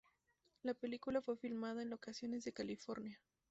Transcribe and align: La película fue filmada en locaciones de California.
La 0.63 0.73
película 0.73 1.21
fue 1.21 1.37
filmada 1.37 1.83
en 1.83 1.91
locaciones 1.91 2.43
de 2.43 2.53
California. 2.53 3.21